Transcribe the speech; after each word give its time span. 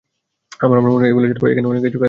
আমার 0.59 0.79
মনে 0.79 0.95
হয় 0.95 1.07
এইগুলি 1.07 1.27
ছাড়াও 1.29 1.51
এখানে 1.51 1.67
অনেক 1.67 1.81
কিছু 1.81 1.85
কাজ 1.85 1.87
আছে। 1.89 1.99